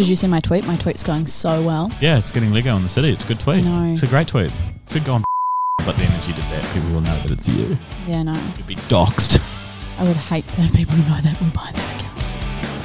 [0.00, 0.66] Did you see my tweet?
[0.66, 1.92] My tweet's going so well.
[2.00, 3.12] Yeah, it's getting Lego in the city.
[3.12, 3.66] It's a good tweet.
[3.66, 3.92] Know.
[3.92, 4.50] It's a great tweet.
[4.88, 5.24] Should go on.
[5.84, 7.76] But then if you did that, people will know that it's you.
[8.06, 8.32] Yeah, no.
[8.56, 9.38] You'd be doxxed.
[9.98, 11.89] I would hate for people to know that we're buying that.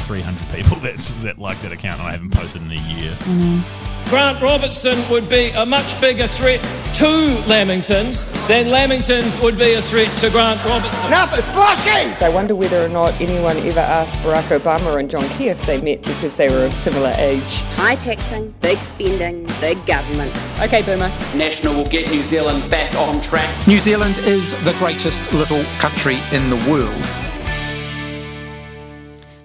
[0.06, 3.18] 300 people that's, that like that account and I haven't posted in a year.
[3.22, 3.64] I know.
[4.10, 6.62] Grant Robertson would be a much bigger threat
[6.94, 11.10] to Lamingtons than Lamingtons would be a threat to Grant Robertson.
[11.10, 12.22] Nothing slushies!
[12.22, 15.82] I wonder whether or not anyone ever asked Barack Obama and John Key if they
[15.82, 17.42] met because they were of similar age.
[17.74, 20.46] High taxing, big spending, big government.
[20.60, 21.10] Okay, Boomer.
[21.36, 23.68] National will get New Zealand back on track.
[23.68, 27.25] New Zealand is the greatest little country in the world.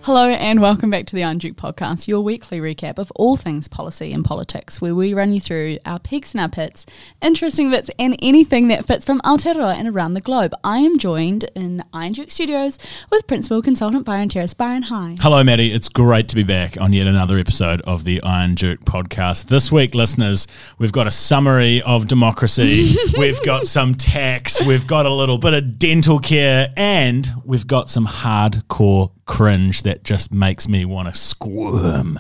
[0.03, 3.69] Hello and welcome back to the Iron Duke podcast, your weekly recap of all things
[3.69, 6.87] policy and politics, where we run you through our peaks and our pits,
[7.21, 10.55] interesting bits, and anything that fits from Aotearoa and around the globe.
[10.65, 12.79] I am joined in Iron Duke Studios
[13.11, 14.55] with Principal Consultant Byron Terrace.
[14.55, 15.17] Byron, hi.
[15.21, 15.71] Hello, Maddie.
[15.71, 19.49] It's great to be back on yet another episode of the Iron Duke podcast.
[19.49, 20.47] This week, listeners,
[20.79, 25.53] we've got a summary of democracy, we've got some tax, we've got a little bit
[25.53, 31.15] of dental care, and we've got some hardcore cringe that just makes me want to
[31.21, 32.17] squirm.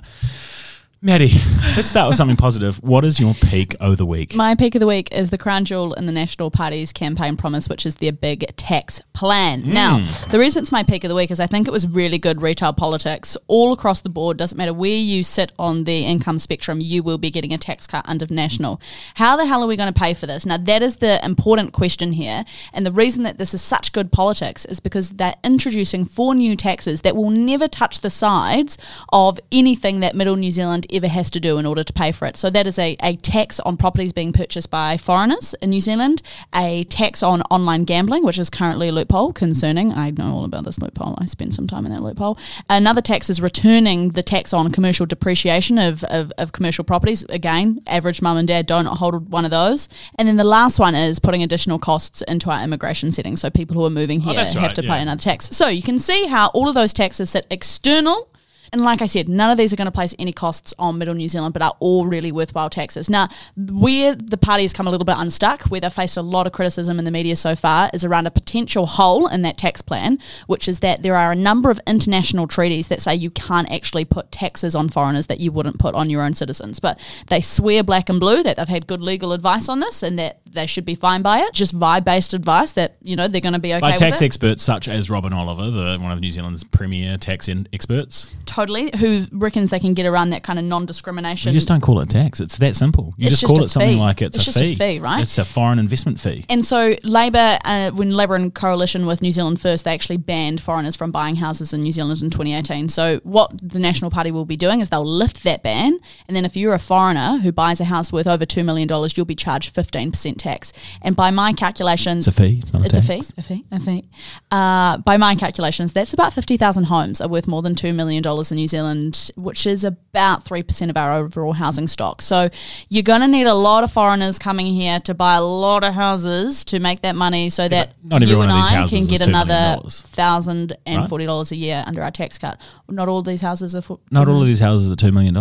[1.03, 1.33] Maddie,
[1.77, 2.77] let's start with something positive.
[2.83, 4.35] What is your peak of the week?
[4.35, 7.71] My peak of the week is the crown jewel in the National Party's campaign promise,
[7.71, 9.63] which is their big tax plan.
[9.63, 9.73] Mm.
[9.73, 12.19] Now, the reason it's my peak of the week is I think it was really
[12.19, 14.37] good retail politics all across the board.
[14.37, 17.87] Doesn't matter where you sit on the income spectrum, you will be getting a tax
[17.87, 18.79] cut under National.
[19.15, 20.45] How the hell are we going to pay for this?
[20.45, 22.45] Now, that is the important question here.
[22.75, 26.57] And the reason that this is such good politics is because they're introducing four new
[26.57, 28.77] taxes that will never touch the sides
[29.15, 32.27] of anything that Middle New Zealand ever has to do in order to pay for
[32.27, 32.37] it.
[32.37, 36.23] So that is a, a tax on properties being purchased by foreigners in New Zealand,
[36.55, 39.93] a tax on online gambling, which is currently a loophole concerning.
[39.93, 41.15] I know all about this loophole.
[41.19, 42.39] I spent some time in that loophole.
[42.69, 47.25] Another tax is returning the tax on commercial depreciation of, of, of commercial properties.
[47.25, 49.89] Again, average mum and dad don't hold one of those.
[50.17, 53.41] And then the last one is putting additional costs into our immigration settings.
[53.41, 55.03] So people who are moving oh, here that's have right, to pay yeah.
[55.03, 55.47] another tax.
[55.51, 58.29] So you can see how all of those taxes sit external
[58.73, 61.15] and like I said, none of these are going to place any costs on Middle
[61.15, 63.11] New Zealand, but are all really worthwhile taxes.
[63.11, 66.47] Now, where the party has come a little bit unstuck, where they've faced a lot
[66.47, 69.83] of criticism in the media so far, is around a potential hole in that tax
[69.83, 73.71] plan, which is that there are a number of international treaties that say you can't
[73.71, 76.79] actually put taxes on foreigners that you wouldn't put on your own citizens.
[76.79, 80.19] But they swear black and blue that they've had good legal advice on this and
[80.19, 81.53] that they should be fine by it.
[81.53, 84.63] Just vibe based advice that, you know, they're going to be okay By tax experts
[84.63, 88.33] such as Robin Oliver, the, one of New Zealand's premier tax in experts.
[88.47, 91.53] totally, who reckons they can get around that kind of non discrimination.
[91.53, 92.41] You just don't call it tax.
[92.41, 93.15] It's that simple.
[93.17, 94.01] You just, just call it something fee.
[94.01, 94.75] like it's, It's a, just a fee.
[94.75, 95.23] fee, right?
[95.23, 96.45] It's a foreign investment fee.
[96.49, 100.61] And so Labor, uh, when Labor in coalition with New Zealand First, they actually banned
[100.61, 102.89] foreigners from buying houses in New Zealand in 2018.
[102.89, 105.99] So what the National Party will be doing is they'll lift that ban,
[106.29, 109.17] and then if you're a foreigner who buys a house worth over two million dollars,
[109.17, 110.73] you'll be charged 15% tax.
[111.03, 114.09] And by my calculations, It's a fee, a it's a fee, a fee, a fee.
[114.51, 118.50] Uh, by my calculations, that's about 50,000 homes are worth more than two million dollars
[118.51, 122.23] in New Zealand, which is about three percent of our overall housing stock.
[122.23, 122.51] So
[122.89, 125.95] you're going to need a lot of foreigners coming here to buy a lot of
[125.95, 130.77] houses to make that money, so that not you and I can get another thousand
[130.87, 131.09] and right?
[131.09, 132.61] forty dollars a year under our tax cut.
[132.89, 135.35] Not all these houses are for Not all of these houses are $2 million.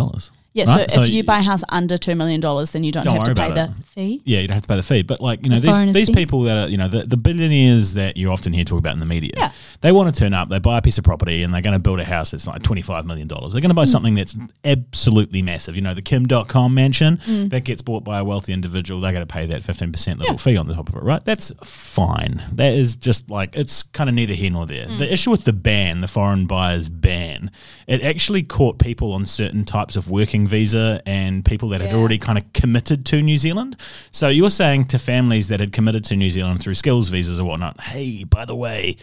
[0.52, 0.90] Yeah, right?
[0.90, 3.24] so if you buy a house under two million dollars, then you don't, Don't have
[3.24, 3.70] to pay the it.
[3.94, 4.22] fee.
[4.24, 5.02] Yeah, you don't have to pay the fee.
[5.02, 7.94] But like, you know, The these these people that are, you know, the, the billionaires
[7.94, 9.52] that you often hear talk about in the media, Yeah.
[9.80, 11.78] they want to turn up, they buy a piece of property and they're going to
[11.78, 13.28] build a house that's like $25 million.
[13.28, 13.90] They're going to buy Hmm.
[13.90, 15.76] something that's absolutely massive.
[15.76, 17.48] You know, the Kim Dotcom mansion Hmm.
[17.48, 20.56] that gets bought by a wealthy individual, they're going to pay that 15% little fee
[20.56, 21.24] on the top of it, right?
[21.24, 22.42] That's fine.
[22.52, 24.86] That is just like, it's kind of neither here nor there.
[24.86, 24.98] Hmm.
[24.98, 27.50] The issue with the ban, the foreign buyers ban,
[27.86, 32.18] it actually caught people on certain types of working visa and people that had already
[32.18, 33.76] kind of committed to New Zealand.
[34.10, 37.44] So you're saying to families that had committed to New Zealand through skills visas or
[37.44, 38.96] whatnot, hey, by the way,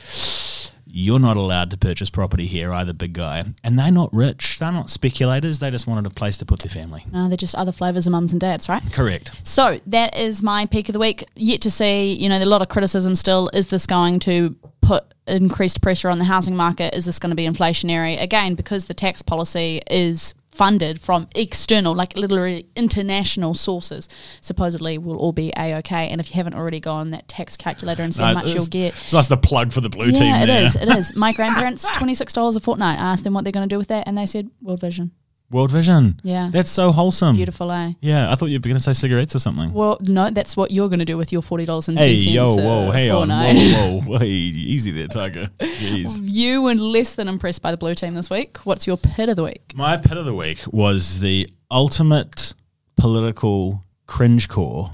[0.89, 3.43] you're not allowed to purchase property here either, big guy.
[3.63, 4.59] And they're not rich.
[4.59, 5.59] They're not speculators.
[5.59, 7.05] They just wanted a place to put their family.
[7.11, 8.81] No, they're just other flavors of mums and dads, right?
[8.93, 9.31] Correct.
[9.43, 11.25] So that is my peak of the week.
[11.35, 13.49] Yet to see, you know, a lot of criticism still.
[13.53, 16.95] Is this going to put increased pressure on the housing market?
[16.95, 18.19] Is this going to be inflationary?
[18.21, 24.09] Again, because the tax policy is funded from external, like literally international sources,
[24.41, 26.07] supposedly will all be a-okay.
[26.09, 28.95] And if you haven't already gone that tax calculator and see how much you'll get.
[28.95, 30.75] So that's the plug for the blue team Yeah, it is.
[30.75, 31.15] It is.
[31.15, 32.99] My grandparents, twenty six dollars a fortnight.
[32.99, 35.11] I asked them what they're going to do with that, and they said World Vision.
[35.49, 36.19] World Vision.
[36.23, 36.49] Yeah.
[36.51, 37.35] That's so wholesome.
[37.37, 37.93] Beautiful, eh?
[38.01, 39.71] Yeah, I thought you were going to say cigarettes or something.
[39.71, 42.19] Well, no, that's what you're going to do with your forty dollars and ten Hey,
[42.19, 42.33] cents.
[42.35, 43.55] yo, whoa, hey on, fortnight.
[43.55, 45.49] whoa, whoa, hey, easy there, Tiger.
[45.59, 46.19] Jeez.
[46.21, 48.57] You were less than impressed by the blue team this week.
[48.65, 49.71] What's your pit of the week?
[49.73, 52.53] My pit of the week was the ultimate
[52.97, 54.91] political cringe core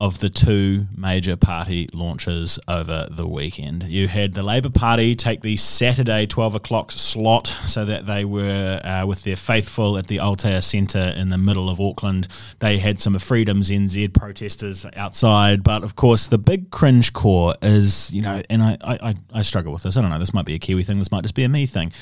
[0.00, 3.82] of the two major party launches over the weekend.
[3.82, 8.80] You had the Labour Party take the Saturday 12 o'clock slot so that they were
[8.84, 12.28] uh, with their faithful at the Aotea Centre in the middle of Auckland.
[12.60, 18.12] They had some Freedoms NZ protesters outside, but of course, the big cringe core is,
[18.12, 19.96] you know, and I, I, I- I struggle with this.
[19.96, 21.66] I don't know, this might be a Kiwi thing, this might just be a me
[21.66, 21.92] thing,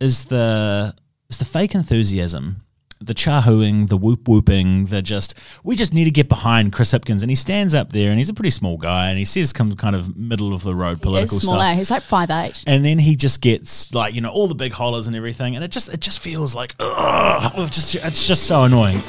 [0.00, 0.92] is the,
[1.30, 2.62] is the fake enthusiasm
[3.06, 7.22] the chahooing, the whoop whooping, the just we just need to get behind Chris Hipkins,
[7.22, 9.74] and he stands up there, and he's a pretty small guy, and he says some
[9.76, 11.76] kind of middle of the road political He's stuff.
[11.76, 12.62] He's like five eight.
[12.66, 15.64] And then he just gets like you know all the big hollers and everything, and
[15.64, 19.02] it just it just feels like ugh, just it's just so annoying.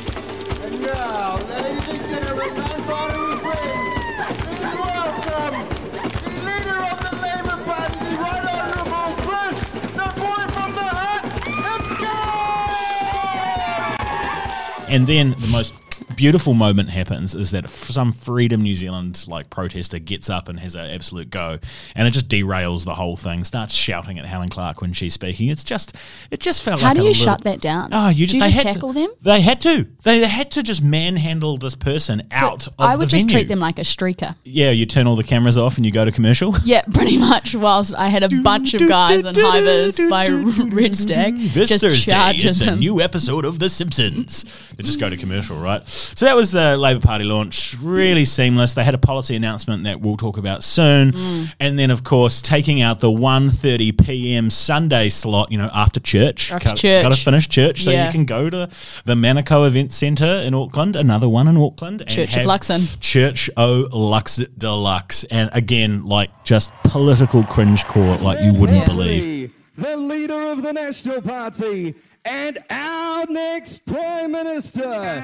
[14.96, 15.74] And then the most
[16.16, 20.76] beautiful moment happens is that some Freedom New Zealand like protester gets up and has
[20.76, 21.60] an absolute go,
[21.96, 23.44] and it just derails the whole thing.
[23.44, 25.50] Starts shouting at Helen Clark when she's speaking.
[25.50, 25.96] It's just
[26.32, 27.90] it just felt like How like do you little- shut that down?
[27.92, 29.10] Oh, you just, you they just had tackle to, them?
[29.22, 29.88] They had to.
[30.04, 33.40] They, they had to just manhandle this person out of I would just venue.
[33.40, 34.36] treat them like a streaker.
[34.44, 36.54] Yeah, you turn all the cameras off and you go to commercial.
[36.66, 37.54] Yeah, pretty much.
[37.56, 40.28] Whilst I had a bunch of guys in high vis by
[40.72, 42.80] Red Stag This just Thursday, it's a them.
[42.80, 44.44] new episode of The Simpsons.
[44.76, 45.84] they just go to commercial, right?
[46.16, 47.76] So that was the Labour Party launch.
[47.82, 48.74] Really seamless.
[48.74, 51.54] They had a policy announcement that we'll talk about soon, Mm.
[51.60, 54.50] and then of course taking out the 1.30 p.m.
[54.50, 55.52] Sunday slot.
[55.52, 57.04] You know, after church, After got, church.
[57.04, 58.06] got to finish church so Yeah.
[58.06, 58.70] you can go to
[59.06, 60.96] the Manukau Event Centre in Auckland.
[60.96, 62.02] Another one in Auckland.
[62.02, 63.00] and Church of Luxon.
[63.00, 69.52] Church O Lux Deluxe, and again, like just political cringe core, like you wouldn't believe.
[69.78, 75.24] the leader of the National Party, and our next Prime Minister,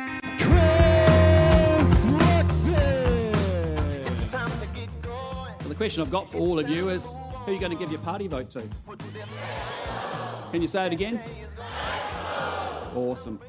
[5.81, 8.01] question I've got for all of you is who are you going to give your
[8.01, 8.61] party vote to?
[10.51, 11.19] Can you say it again?
[12.95, 13.39] Awesome.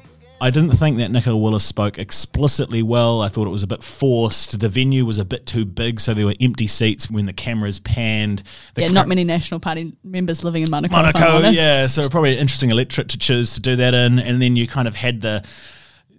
[0.41, 3.21] I didn't think that Nicola Willis spoke explicitly well.
[3.21, 4.59] I thought it was a bit forced.
[4.59, 7.77] The venue was a bit too big, so there were empty seats when the cameras
[7.77, 8.41] panned.
[8.73, 10.85] The yeah, cra- not many National Party members living in Manukau.
[10.85, 11.85] if I'm Monaco, yeah.
[11.85, 14.87] So probably an interesting electorate to choose to do that in, and then you kind
[14.87, 15.45] of had the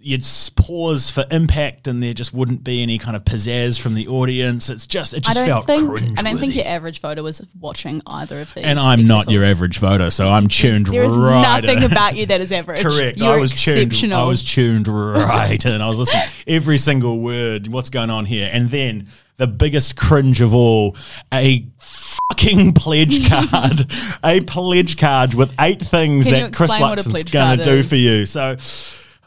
[0.05, 0.23] you'd
[0.55, 4.69] pause for impact, and there just wouldn't be any kind of pizzazz from the audience.
[4.69, 6.19] It's just it I just don't felt think cringe.
[6.19, 8.65] I don't think your average voter was watching either of these.
[8.65, 11.61] and I'm not your average voter, so I'm tuned There is right.
[11.61, 11.91] nothing in.
[11.91, 12.83] about you that is average.
[12.83, 13.17] Correct.
[13.17, 14.13] You're I was tuned.
[14.13, 17.67] I was tuned right, and I was listening every single word.
[17.67, 18.47] What's going on here?
[18.53, 19.07] And then
[19.37, 20.95] the biggest cringe of all:
[21.33, 23.91] a fucking pledge card,
[24.23, 28.27] a pledge card with eight things Can that Chris Luxon's going to do for you.
[28.27, 28.57] So.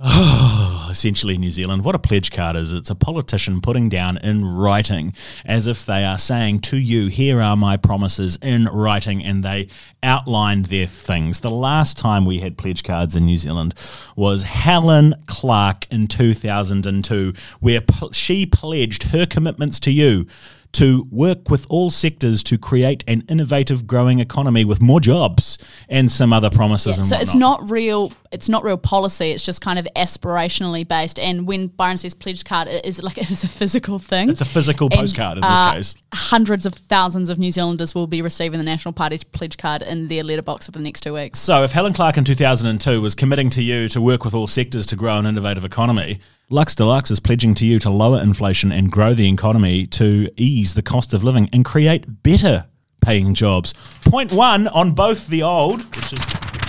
[0.89, 2.73] Essentially, New Zealand, what a pledge card is.
[2.73, 5.13] It's a politician putting down in writing
[5.45, 9.69] as if they are saying to you, Here are my promises in writing, and they
[10.01, 11.41] outline their things.
[11.41, 13.75] The last time we had pledge cards in New Zealand
[14.15, 17.81] was Helen Clark in 2002, where
[18.13, 20.29] she pledged her commitments to you
[20.73, 26.11] to work with all sectors to create an innovative, growing economy with more jobs and
[26.11, 26.99] some other promises.
[26.99, 28.13] Yeah, so it's not real.
[28.31, 29.31] It's not real policy.
[29.31, 31.19] It's just kind of aspirationally based.
[31.19, 34.29] And when Byron says pledge card, it is like it is a physical thing.
[34.29, 35.95] It's a physical And, postcard in this uh, case.
[36.13, 40.09] Hundreds of thousands of New Zealanders will be receiving the National Party's pledge card in
[40.09, 41.39] their letterbox over the next two weeks.
[41.39, 44.87] So, if Helen Clark in 2002 was committing to you to work with all sectors
[44.87, 46.21] to grow an innovative economy,
[46.51, 50.73] Lux Deluxe is pledging to you to lower inflation and grow the economy to ease
[50.73, 52.65] the cost of living and create better
[53.03, 53.75] paying jobs.
[54.07, 56.25] Point one on both the old, which is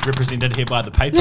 [0.05, 1.17] represented here by the paper,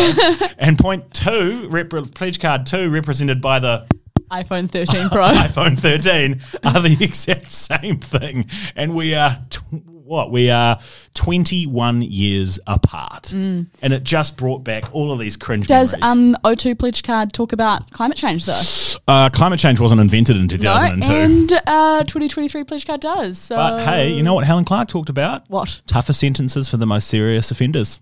[0.59, 3.87] and point two, rep- pledge card two, represented by the
[4.33, 5.29] iPhone 13 Pro.
[5.29, 8.45] iPhone 13 are the exact same thing.
[8.75, 9.63] And we are, tw-
[10.09, 10.33] what?
[10.33, 10.79] We are
[11.15, 13.33] 21 years apart.
[13.33, 15.69] And it just brought back all of these cringe Mm.
[15.69, 16.37] Does memories.
[16.37, 18.61] um O2 pledge card talk about climate change though?
[19.07, 21.13] uh, climate change wasn't invented in No, 2002.
[21.13, 23.39] and uh, 2023 pledge card does.
[23.39, 25.45] So but hey, you know what Helen Clark talked about?
[25.49, 25.81] what?
[25.87, 28.01] Tougher sentences for the most serious offenders.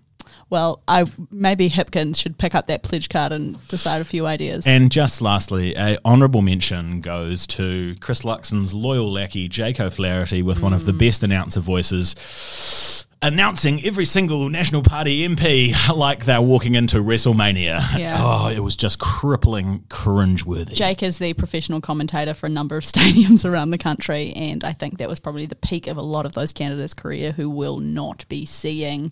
[0.49, 4.65] Well, I maybe Hipkins should pick up that pledge card and decide a few ideas.
[4.65, 10.61] And just lastly, a honourable mention goes to Chris Luxon's loyal lackey, Jake O'Flaherty, with
[10.61, 10.99] one of the mm.
[10.99, 17.83] best announcer voices announcing every single National Party MP like they're walking into WrestleMania.
[17.97, 18.17] Yeah.
[18.19, 20.73] Oh, it was just crippling, cringeworthy.
[20.73, 24.71] Jake is the professional commentator for a number of stadiums around the country, and I
[24.73, 27.79] think that was probably the peak of a lot of those candidates' career who will
[27.79, 29.11] not be seeing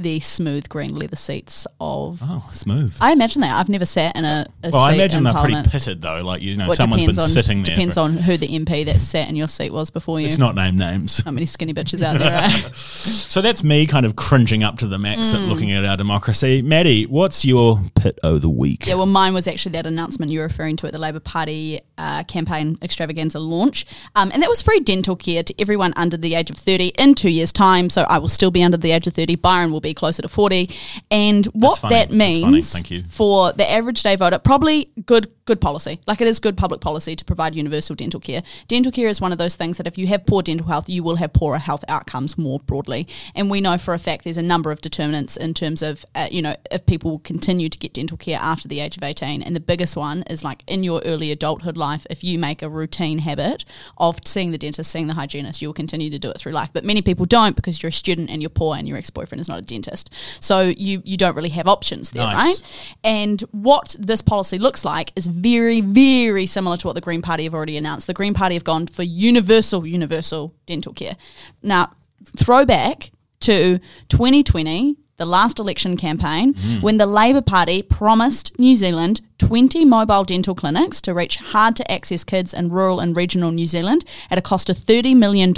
[0.00, 2.20] the smooth green leather seats of.
[2.22, 2.96] Oh, smooth.
[3.00, 3.54] I imagine that.
[3.54, 5.70] I've never sat in a, a well, I imagine in they're Parliament.
[5.70, 6.22] pretty pitted though.
[6.22, 7.76] Like you know, Well, someone's been on, sitting there.
[7.76, 10.26] Depends on who the MP that sat in your seat was before you.
[10.26, 11.22] It's not name names.
[11.22, 12.72] How many skinny bitches out there?
[12.74, 15.34] So that's me kind of cringing up to the max Mm.
[15.34, 16.62] at looking at our democracy.
[16.62, 18.86] Maddie, what's your pit o' the week?
[18.86, 22.24] Yeah, well, mine was actually that announcement you're referring to at the Labor Party uh,
[22.24, 23.86] campaign extravaganza launch.
[24.16, 27.14] Um, and that was free dental care to everyone under the age of 30 in
[27.14, 27.88] two years' time.
[27.90, 29.36] So I will still be under the age of 30.
[29.36, 30.70] Byron will be closer to 40.
[31.10, 31.94] And what funny.
[31.94, 32.52] that That's funny.
[32.52, 33.04] means Thank you.
[33.08, 36.00] for the average day voter, probably good good policy.
[36.06, 38.42] Like it is good public policy to provide universal dental care.
[38.66, 41.02] Dental care is one of those things that if you have poor dental health, you
[41.02, 43.06] will have poorer health outcomes more broadly.
[43.34, 46.28] And we know for a fact there's a number of determinants in terms of, uh,
[46.30, 49.42] you know, if people continue to get dental care after the age of 18.
[49.42, 52.68] And the biggest one is like in your early adulthood life, if you make a
[52.68, 53.64] routine habit
[53.98, 56.70] of seeing the dentist, seeing the hygienist, you will continue to do it through life.
[56.72, 59.48] But many people don't because you're a student and you're poor and your ex-boyfriend is
[59.48, 60.10] not a dentist.
[60.40, 62.60] So you, you don't really have options there, Nice.
[62.60, 62.62] right?
[63.02, 67.44] And what this policy looks like is very, very similar to what the Green Party
[67.44, 68.06] have already announced.
[68.06, 71.16] The Green Party have gone for universal, universal dental care.
[71.62, 71.92] Now,
[72.36, 73.10] throwback
[73.44, 76.82] to 2020, the last election campaign, mm.
[76.82, 81.90] when the Labor Party promised New Zealand 20 mobile dental clinics to reach hard to
[81.90, 85.52] access kids in rural and regional New Zealand at a cost of $30 million.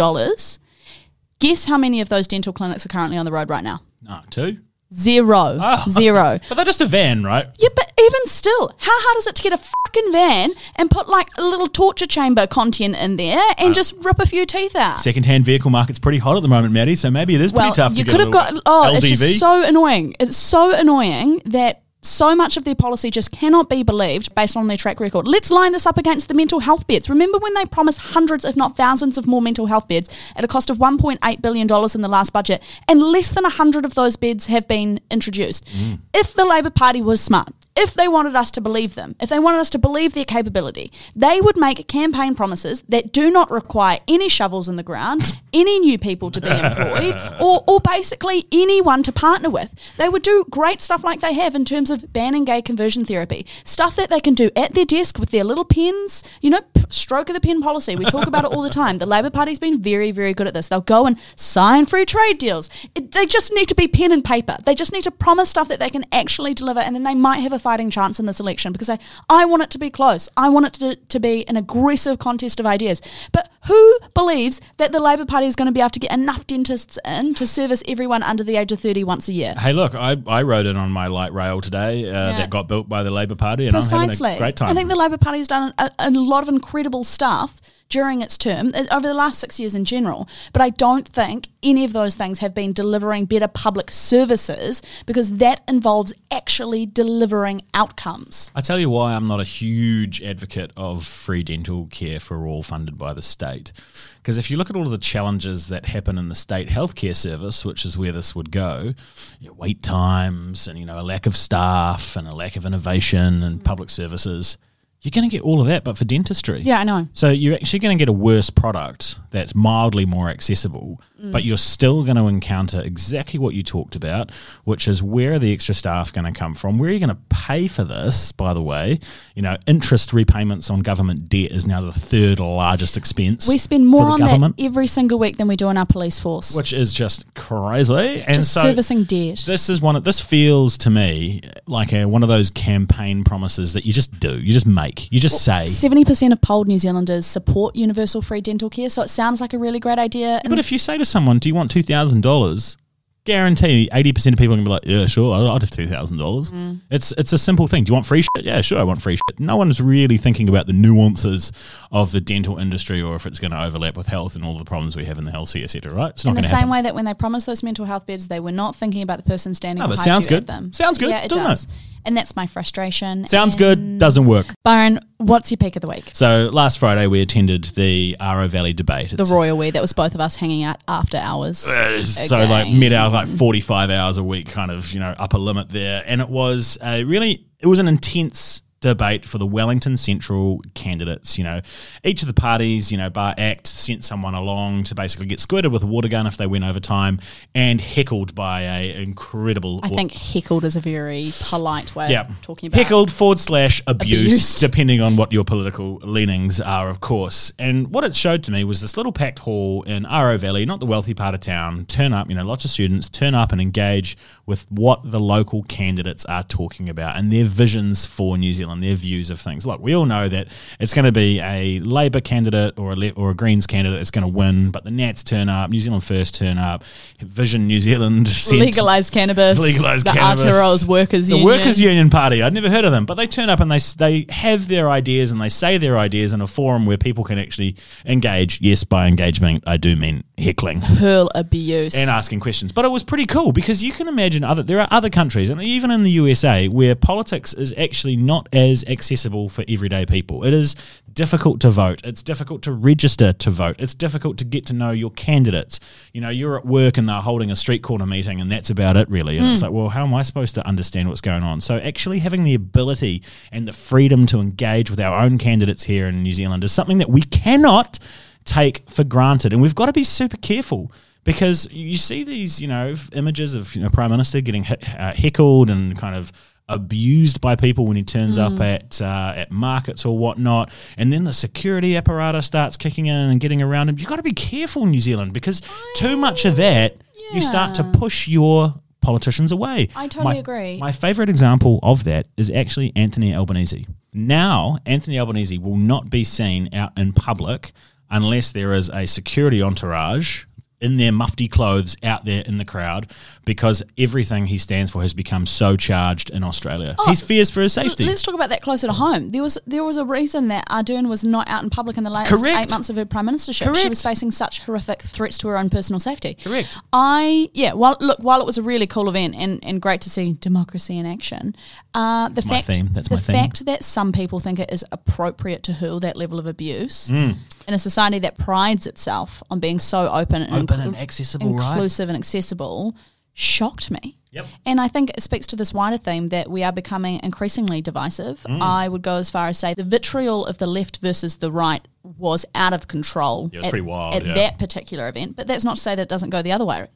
[1.38, 3.80] Guess how many of those dental clinics are currently on the road right now?
[4.02, 4.58] No, two.
[4.92, 5.58] Zero.
[5.60, 5.84] Oh.
[5.90, 6.40] Zero.
[6.48, 7.46] But they're just a van, right?
[7.58, 11.08] Yeah, but even still, how hard is it to get a fucking van and put
[11.08, 13.74] like a little torture chamber content in there and uh.
[13.74, 14.98] just rip a few teeth out?
[14.98, 16.94] Second-hand vehicle market's pretty hot at the moment, Maddie.
[16.94, 17.98] So maybe it is well, pretty tough.
[17.98, 18.62] you to could get have little got.
[18.66, 19.10] Oh, LDV.
[19.10, 20.14] it's just so annoying.
[20.20, 24.66] It's so annoying that so much of their policy just cannot be believed based on
[24.66, 25.26] their track record.
[25.26, 27.10] Let's line this up against the mental health beds.
[27.10, 30.48] Remember when they promised hundreds, if not thousands, of more mental health beds at a
[30.48, 31.62] cost of $1.8 billion
[31.94, 35.64] in the last budget, and less than 100 of those beds have been introduced?
[35.66, 36.00] Mm.
[36.14, 39.38] If the Labor Party was smart, if they wanted us to believe them, if they
[39.38, 44.00] wanted us to believe their capability, they would make campaign promises that do not require
[44.08, 49.02] any shovels in the ground, any new people to be employed, or, or basically anyone
[49.02, 49.74] to partner with.
[49.98, 53.46] They would do great stuff like they have in terms of banning gay conversion therapy,
[53.64, 56.84] stuff that they can do at their desk with their little pens, you know, p-
[56.88, 57.94] stroke of the pen policy.
[57.94, 58.98] We talk about it all the time.
[58.98, 60.68] The Labor Party's been very, very good at this.
[60.68, 62.70] They'll go and sign free trade deals.
[62.94, 64.56] It, they just need to be pen and paper.
[64.64, 67.40] They just need to promise stuff that they can actually deliver, and then they might
[67.40, 68.96] have a fighting chance in this election because I,
[69.28, 70.28] I want it to be close.
[70.36, 73.02] I want it to, to be an aggressive contest of ideas.
[73.32, 76.46] But who believes that the Labor Party is going to be able to get enough
[76.46, 79.54] dentists in to service everyone under the age of 30 once a year?
[79.58, 82.38] Hey, look, I, I rode in on my light rail today uh, Yeah.
[82.38, 84.70] that got built by the Labor Party, and I'm having a great time.
[84.70, 88.36] I think the Labor Party has done a, a lot of incredible stuff during its
[88.36, 90.28] term uh, over the last six years in general.
[90.52, 95.36] But I don't think any of those things have been delivering better public services because
[95.38, 98.50] that involves actually delivering outcomes.
[98.56, 102.62] I tell you why I'm not a huge advocate of free dental care for all
[102.64, 103.22] funded by the
[103.56, 103.72] state.
[104.16, 107.14] Because if you look at all of the challenges that happen in the state healthcare
[107.14, 108.92] service, which is where this would go,
[109.40, 112.66] you know, wait times and you know a lack of staff and a lack of
[112.66, 113.64] innovation and mm.
[113.64, 114.58] public services,
[115.06, 116.60] you're going to get all of that, but for dentistry.
[116.62, 117.08] Yeah, I know.
[117.12, 121.32] So you're actually going to get a worse product that's mildly more accessible, Mm.
[121.32, 124.30] but you're still going to encounter exactly what you talked about,
[124.64, 126.78] which is where are the extra staff going to come from?
[126.78, 128.32] Where are you going to pay for this?
[128.32, 128.98] By the way,
[129.34, 133.48] you know, interest repayments on government debt is now the third largest expense.
[133.48, 135.78] We spend more for the on government, that every single week than we do on
[135.78, 136.54] our police force.
[136.54, 137.94] which is just crazy.
[138.22, 139.42] And Just so servicing debt.
[139.46, 139.96] this is one.
[139.96, 144.18] Of, this feels to me like a, one of those campaign promises that you just
[144.20, 145.66] do, you just make, you just say.
[145.66, 149.52] Seventy percent of polled New Zealanders support universal free dental care, so it sounds like
[149.52, 150.40] a really great idea.
[150.48, 152.76] But if you say to someone, "Do you want two thousand dollars?"
[153.24, 156.18] Guarantee eighty percent of people are gonna be like, "Yeah, sure, I'd have two thousand
[156.18, 156.80] dollars." Mm.
[156.92, 157.82] It's it's a simple thing.
[157.82, 158.44] Do you want free shit?
[158.44, 159.40] Yeah, sure, I want free shit.
[159.40, 161.50] No one's really thinking about the nuances
[161.90, 164.64] of the dental industry or if it's going to overlap with health and all the
[164.64, 166.10] problems we have in the health sector, right?
[166.10, 166.70] It's not in the same happen.
[166.70, 169.24] way that when they promised those mental health beds, they were not thinking about the
[169.24, 170.46] person standing No, but sounds good.
[170.46, 170.72] them.
[170.72, 171.74] Sounds good, Yeah, it doesn't it?
[172.06, 173.26] And that's my frustration.
[173.26, 174.46] Sounds good, doesn't work.
[174.62, 176.10] Byron, what's your pick of the week?
[176.12, 179.10] So last Friday we attended the Aro Valley debate.
[179.10, 179.72] The Royal We.
[179.72, 181.66] That was both of us hanging out after hours.
[181.68, 185.14] Uh, so like mid hour, like forty five hours a week, kind of you know
[185.18, 189.46] upper limit there, and it was a really it was an intense debate for the
[189.46, 191.38] Wellington Central candidates.
[191.38, 191.60] You know,
[192.04, 195.72] each of the parties, you know, bar ACT, sent someone along to basically get squirted
[195.72, 197.20] with a water gun if they went over time
[197.54, 199.80] and heckled by a incredible.
[199.82, 202.28] I think heckled is a very polite way Yeah.
[202.28, 204.60] of talking about Heckled forward slash abuse, Abused.
[204.60, 207.52] depending on what your political leanings are, of course.
[207.58, 210.80] And what it showed to me was this little packed hall in Aro Valley, not
[210.80, 213.60] the wealthy part of town, turn up, you know, lots of students turn up and
[213.60, 218.82] engage with what the local candidates are talking about and their visions for New Zealand,
[218.82, 219.66] their views of things.
[219.66, 220.48] Look, we all know that
[220.78, 224.12] it's going to be a Labour candidate or a, Le- or a Greens candidate that's
[224.12, 226.84] going to win, but the Nats turn up, New Zealand First turn up,
[227.20, 230.44] Vision New Zealand sent- legalized cannabis, legalized the cannabis.
[230.44, 231.58] Aotearoa's Workers the Union.
[231.58, 232.42] Workers Union Party.
[232.42, 235.32] I'd never heard of them, but they turn up and they they have their ideas
[235.32, 238.60] and they say their ideas in a forum where people can actually engage.
[238.60, 241.94] Yes, by engagement, I do mean heckling hurl abuse.
[241.96, 242.70] and asking questions.
[242.72, 245.60] But it was pretty cool because you can imagine other there are other countries and
[245.62, 250.44] even in the USA where politics is actually not as accessible for everyday people.
[250.44, 250.74] It is
[251.12, 252.00] difficult to vote.
[252.04, 253.76] It's difficult to register to vote.
[253.78, 255.80] It's difficult to get to know your candidates.
[256.12, 258.96] You know, you're at work and they're holding a street corner meeting and that's about
[258.96, 259.38] it really.
[259.38, 259.66] And it's hmm.
[259.66, 261.60] like, well, how am I supposed to understand what's going on?
[261.60, 266.06] So actually having the ability and the freedom to engage with our own candidates here
[266.06, 267.98] in New Zealand is something that we cannot
[268.46, 270.90] take for granted, and we've got to be super careful
[271.26, 275.12] because you see these, you know, images of you know prime minister getting he- uh,
[275.12, 276.32] heckled and kind of
[276.68, 281.24] abused by people when he turns up at uh, at markets or whatnot, and then
[281.24, 283.98] the security apparatus starts kicking in and getting around him.
[283.98, 285.60] You've got to be careful, New Zealand, because
[285.94, 286.96] too much of that,
[287.32, 289.88] you start to push your politicians away.
[289.94, 290.78] I totally My- agree.
[290.78, 293.86] My favorite example of that is actually Anthony Albanese.
[294.12, 297.72] Now, Anthony Albanese will not be seen out in public
[298.10, 300.44] unless there is a security entourage
[300.80, 303.10] in their mufti clothes out there in the crowd
[303.44, 306.94] because everything he stands for has become so charged in Australia.
[307.06, 308.04] He's fears for his safety.
[308.04, 309.30] Let's talk about that closer to home.
[309.30, 312.10] There was there was a reason that Ardern was not out in public in the
[312.10, 312.58] last Correct.
[312.58, 313.74] eight months of her prime ministership.
[313.76, 316.34] She was facing such horrific threats to her own personal safety.
[316.34, 316.76] Correct.
[316.92, 317.72] I yeah.
[317.72, 320.98] While look, while it was a really cool event and, and great to see democracy
[320.98, 321.56] in action,
[321.94, 322.94] uh, the my fact.
[322.94, 323.36] That's the theme.
[323.36, 327.36] fact that some people think it is appropriate to hurl that level of abuse Mm.
[327.66, 331.54] In a society that prides itself on being so open and Open and inclu- accessible,
[331.54, 331.72] right?
[331.72, 332.94] inclusive and accessible,
[333.34, 334.16] shocked me.
[334.30, 334.46] Yep.
[334.66, 338.42] And I think it speaks to this wider theme that we are becoming increasingly divisive.
[338.42, 338.60] Mm.
[338.60, 341.86] I would go as far as say the vitriol of the left versus the right
[342.02, 343.48] was out of control.
[343.52, 344.34] Yeah, it was at, pretty wild, at yeah.
[344.34, 345.36] that particular event.
[345.36, 346.86] But that's not to say that it doesn't go the other way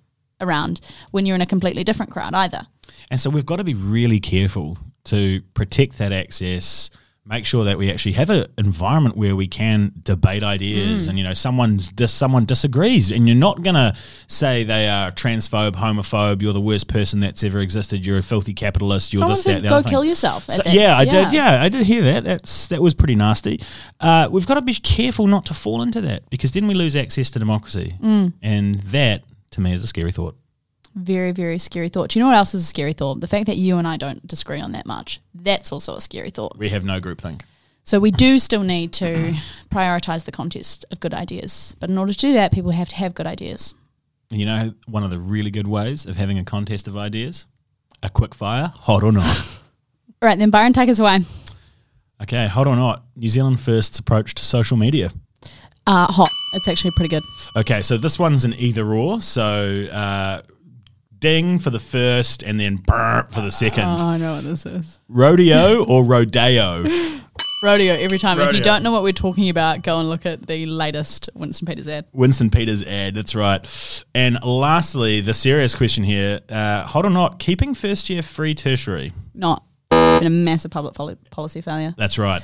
[0.40, 0.80] around
[1.10, 2.66] when you're in a completely different crowd either.
[3.10, 6.90] And so we've got to be really careful to protect that access.
[7.30, 11.22] Make sure that we actually have an environment where we can debate ideas, and you
[11.22, 13.94] know, someone dis- someone disagrees, and you're not gonna
[14.26, 16.42] say they are transphobe, homophobe.
[16.42, 18.04] You're the worst person that's ever existed.
[18.04, 19.12] You're a filthy capitalist.
[19.12, 21.10] You're Someone this, that, "Go other thing." kill yourself So- yeah, I yeah.
[21.24, 21.32] did.
[21.32, 22.24] Yeah, I did hear that.
[22.24, 23.60] That's that was pretty nasty.
[24.00, 26.96] Uh, we've got to be careful not to fall into that because then we lose
[26.96, 28.32] access to democracy, Mm.
[28.42, 30.36] and that to me is a scary thought.
[30.94, 32.10] Very, very scary thought.
[32.10, 33.20] Do you know what else is a scary thought?
[33.20, 35.20] The fact that you and I don't disagree on that much.
[35.34, 36.58] That's also a scary thought.
[36.58, 37.42] We have no groupthink.
[37.84, 39.34] So we do still need to
[39.70, 41.74] prioritize the contest of good ideas.
[41.80, 43.74] But in order to do that, people have to have good ideas.
[44.30, 47.46] You know, one of the really good ways of having a contest of ideas?
[48.02, 49.26] A quick fire, hot or not.
[49.26, 49.46] All
[50.22, 51.20] right, then Byron, take us away.
[52.22, 53.04] okay, hot or not.
[53.16, 55.10] New Zealand First's approach to social media.
[55.86, 56.30] Uh, hot.
[56.54, 57.22] It's actually pretty good.
[57.56, 59.20] Okay, so this one's an either or.
[59.20, 60.42] So uh,
[61.20, 63.84] ding for the first and then burp for the second.
[63.84, 64.98] Oh, I know what this is.
[65.08, 66.84] Rodeo or rodeo?
[67.62, 68.40] Rodeo every time.
[68.40, 71.66] If you don't know what we're talking about, go and look at the latest Winston
[71.66, 72.06] Peters ad.
[72.12, 74.04] Winston Peters ad, that's right.
[74.14, 79.12] And lastly, the serious question here uh, hot or not, keeping first year free tertiary?
[79.34, 79.62] Not.
[79.90, 80.94] It's been a massive public
[81.30, 81.94] policy failure.
[81.98, 82.42] That's right.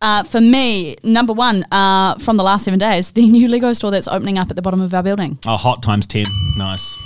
[0.00, 3.90] Uh, for me, number one, uh, from the last seven days, the new Lego store
[3.90, 5.38] that's opening up at the bottom of our building.
[5.46, 6.24] Oh, hot times 10.
[6.56, 6.96] Nice.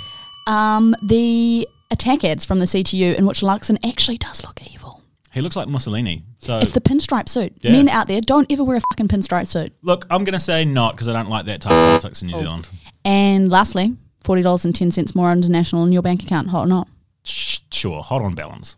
[0.47, 5.01] Um, the attack ads from the CTU in which Luxon actually does look evil.
[5.31, 6.23] He looks like Mussolini.
[6.37, 7.53] So It's the pinstripe suit.
[7.61, 7.71] Yeah.
[7.71, 9.73] Men out there, don't ever wear a fucking pinstripe suit.
[9.81, 12.27] Look, I'm going to say not because I don't like that type of politics in
[12.27, 12.69] New Zealand.
[13.03, 16.67] And lastly, forty dollars and ten cents more international in your bank account, hot or
[16.67, 16.87] not.
[17.23, 18.77] Sure, hot on balance.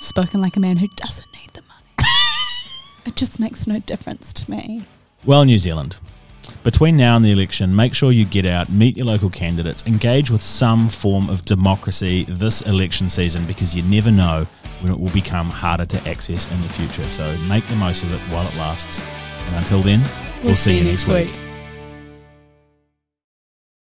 [0.00, 2.08] Spoken like a man who doesn't need the money.
[3.06, 4.82] it just makes no difference to me.
[5.24, 5.98] Well, New Zealand,
[6.62, 10.30] between now and the election, make sure you get out, meet your local candidates, engage
[10.30, 14.46] with some form of democracy this election season because you never know
[14.80, 17.08] when it will become harder to access in the future.
[17.10, 19.02] So make the most of it while it lasts.
[19.46, 20.08] And until then,
[20.42, 21.43] we'll, see, you next week.